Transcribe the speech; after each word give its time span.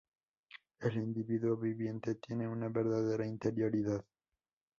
El 0.79 0.95
individuo 0.97 1.55
viviente 1.57 2.15
tiene 2.15 2.47
una 2.47 2.69
verdadera 2.69 3.23
interioridad. 3.27 4.03